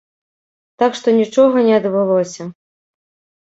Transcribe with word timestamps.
Так 0.83 0.95
што 0.99 1.07
нічога 1.19 1.55
не 1.67 1.77
адбылося. 1.81 2.49